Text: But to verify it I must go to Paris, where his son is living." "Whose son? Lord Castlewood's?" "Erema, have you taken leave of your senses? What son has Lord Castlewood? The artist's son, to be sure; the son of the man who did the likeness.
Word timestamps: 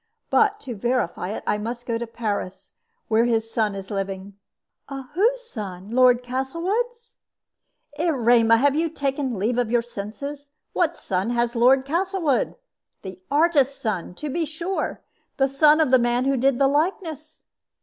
But 0.31 0.59
to 0.61 0.73
verify 0.73 1.29
it 1.29 1.43
I 1.45 1.59
must 1.59 1.85
go 1.85 1.99
to 1.99 2.07
Paris, 2.07 2.73
where 3.07 3.25
his 3.25 3.51
son 3.51 3.75
is 3.75 3.91
living." 3.91 4.33
"Whose 4.89 5.43
son? 5.47 5.91
Lord 5.91 6.23
Castlewood's?" 6.23 7.17
"Erema, 7.99 8.57
have 8.57 8.73
you 8.73 8.89
taken 8.89 9.37
leave 9.37 9.59
of 9.59 9.69
your 9.69 9.83
senses? 9.83 10.49
What 10.73 10.95
son 10.95 11.29
has 11.29 11.55
Lord 11.55 11.85
Castlewood? 11.85 12.55
The 13.03 13.19
artist's 13.29 13.79
son, 13.79 14.15
to 14.15 14.27
be 14.31 14.43
sure; 14.43 15.01
the 15.37 15.47
son 15.47 15.79
of 15.79 15.91
the 15.91 15.99
man 15.99 16.25
who 16.25 16.35
did 16.35 16.57
the 16.57 16.67
likeness. 16.67 17.43